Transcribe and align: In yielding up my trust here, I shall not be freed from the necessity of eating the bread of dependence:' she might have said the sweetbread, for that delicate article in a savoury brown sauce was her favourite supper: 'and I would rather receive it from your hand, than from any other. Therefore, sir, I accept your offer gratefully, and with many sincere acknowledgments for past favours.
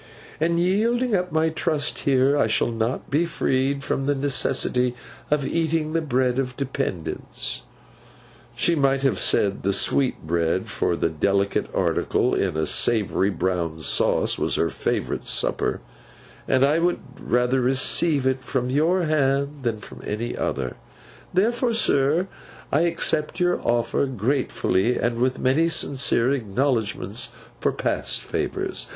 In 0.39 0.57
yielding 0.57 1.15
up 1.15 1.31
my 1.31 1.49
trust 1.49 1.99
here, 1.99 2.35
I 2.35 2.47
shall 2.47 2.71
not 2.71 3.11
be 3.11 3.23
freed 3.27 3.83
from 3.83 4.07
the 4.07 4.15
necessity 4.15 4.95
of 5.29 5.45
eating 5.45 5.93
the 5.93 6.01
bread 6.01 6.39
of 6.39 6.57
dependence:' 6.57 7.61
she 8.55 8.73
might 8.73 9.03
have 9.03 9.19
said 9.19 9.61
the 9.61 9.73
sweetbread, 9.73 10.69
for 10.69 10.95
that 10.95 11.19
delicate 11.19 11.67
article 11.71 12.33
in 12.33 12.57
a 12.57 12.65
savoury 12.65 13.29
brown 13.29 13.77
sauce 13.81 14.39
was 14.39 14.55
her 14.55 14.69
favourite 14.69 15.27
supper: 15.27 15.81
'and 16.47 16.65
I 16.65 16.79
would 16.79 16.97
rather 17.19 17.61
receive 17.61 18.25
it 18.25 18.41
from 18.41 18.71
your 18.71 19.03
hand, 19.03 19.57
than 19.61 19.77
from 19.79 20.01
any 20.03 20.35
other. 20.35 20.77
Therefore, 21.31 21.73
sir, 21.73 22.27
I 22.71 22.81
accept 22.85 23.39
your 23.39 23.61
offer 23.61 24.07
gratefully, 24.07 24.97
and 24.97 25.19
with 25.19 25.37
many 25.37 25.69
sincere 25.69 26.33
acknowledgments 26.33 27.29
for 27.59 27.71
past 27.71 28.21
favours. 28.21 28.87